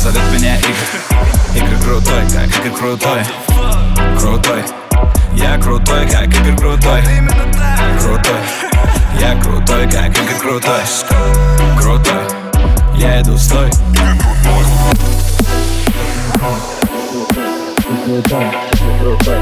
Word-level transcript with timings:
зовет 0.00 0.22
меня 0.32 0.56
Игорь 0.56 0.72
Игорь 1.54 1.78
крутой, 1.84 2.22
как 2.32 2.46
Игорь 2.46 2.72
крутой. 2.72 3.22
Крутой. 4.18 4.64
Я 5.34 5.58
крутой, 5.58 6.08
как 6.08 6.26
Игорь 6.26 6.56
крутой. 6.56 7.02
Крутой. 8.00 8.40
Я 9.20 9.38
крутой, 9.42 9.90
как 9.90 10.16
Игорь 10.16 10.38
крутой. 10.40 10.80
Крутой. 11.78 12.22
Я 12.96 13.20
иду 13.20 13.36
стой. 13.36 13.68
крутой, 18.06 18.46
крутой, 19.02 19.38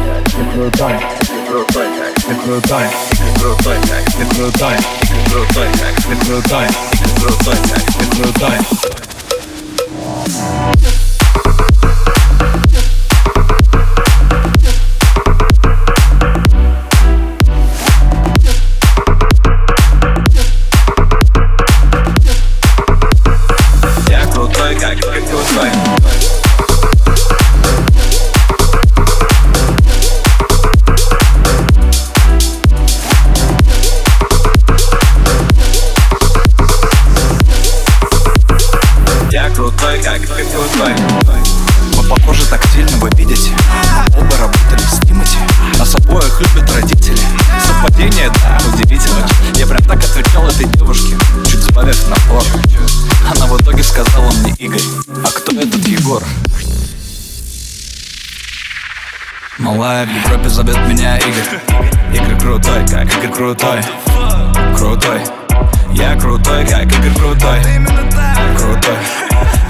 крутой, 0.55 0.55
крутой, 0.55 0.99
крутой, 1.47 1.87
крутой, 2.35 2.89
крутой, 3.39 3.79
крутой, 4.19 4.35
крутой, 4.35 4.77
крутой, 5.31 5.69
крутой. 6.27 6.67
Крутой, 7.21 7.57
ты 7.99 8.23
крутой. 8.23 8.88
Like. 25.59 25.98
Игорь 54.59 54.81
А 55.23 55.29
кто 55.29 55.53
этот 55.53 55.87
Егор? 55.87 56.21
Малая 59.59 60.05
в 60.05 60.11
Европе 60.11 60.49
зовет 60.49 60.77
меня 60.89 61.17
Игорь. 61.19 61.61
Игорь 62.13 62.41
крутой, 62.41 62.85
как 62.89 63.05
Игорь 63.19 63.33
крутой. 63.33 63.81
Крутой. 64.77 65.21
Я 65.93 66.17
крутой, 66.17 66.67
как 66.67 66.87
Игорь 66.87 67.15
крутой. 67.15 67.61
Крутой. 68.57 68.99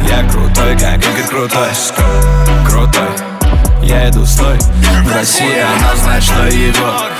Я 0.09 0.27
крутой, 0.31 0.79
как 0.79 1.05
Игорь 1.05 1.29
крутой. 1.29 1.69
Крутой. 2.67 3.11
Я 3.83 4.09
иду 4.09 4.25
стой 4.25 4.57
В 4.59 5.15
России 5.15 5.59
она 5.59 5.97
знает, 5.97 6.23
что 6.23 6.47
Егор. 6.47 7.11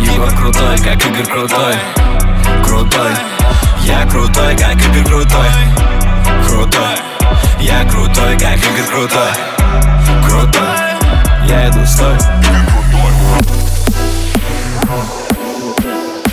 Егор 0.00 0.30
крутой, 0.36 0.76
как 0.76 1.06
Игорь 1.06 1.26
крутой. 1.26 1.74
Крутой. 2.66 3.12
Я 3.86 4.06
крутой, 4.10 4.54
как 4.58 4.74
Игорь 4.74 5.04
крутой. 5.06 5.48
Крутой 6.46 7.13
Я 7.60 7.84
крутой, 7.84 8.38
как 8.38 8.56
Игорь 8.56 8.86
крутой 8.90 9.32
Крутой 10.26 10.84
я 11.46 11.68
иду 11.68 11.84
стой 11.86 12.16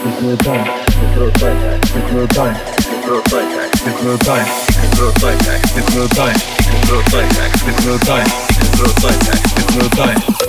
Ты 0.02 0.10
крутой, 0.20 0.62
ты 0.92 1.06
крутой, 1.16 1.54
ты 1.82 2.02
крутой, 2.10 2.54
ты 2.84 3.02
крутой, 3.08 3.44
ты 3.74 3.92
крутой, 3.92 4.42
ты 4.74 4.96
крутой, 4.96 5.36
ты 5.76 5.82
крутой, 5.92 6.34
ты 6.54 6.88
крутой, 6.88 7.24
ты 7.66 7.72
крутой, 7.82 8.24
ты 8.48 8.78
крутой, 8.78 9.14
ты 9.56 9.62
крутой. 9.74 10.41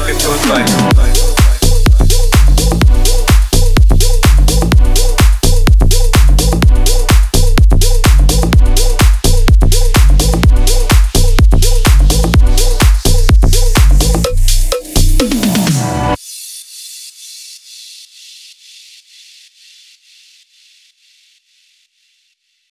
it 0.00 0.20
feels 0.20 0.46
like. 0.48 1.13